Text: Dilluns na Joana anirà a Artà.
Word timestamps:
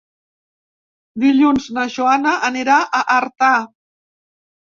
Dilluns 1.23 1.67
na 1.77 1.83
Joana 1.97 2.33
anirà 2.49 2.79
a 3.01 3.01
Artà. 3.17 3.51